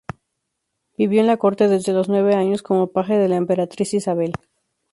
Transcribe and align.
Vivió 0.97 1.21
en 1.21 1.27
la 1.27 1.37
corte 1.37 1.67
desde 1.67 1.93
los 1.93 2.09
nueve 2.09 2.33
años 2.33 2.63
como 2.63 2.91
paje 2.91 3.19
de 3.19 3.29
la 3.29 3.35
emperatriz 3.35 3.93
Isabel. 3.93 4.33